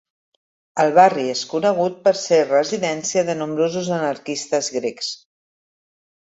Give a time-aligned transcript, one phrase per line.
[0.83, 5.13] El barri és conegut per ser residència de nombrosos anarquistes grecs.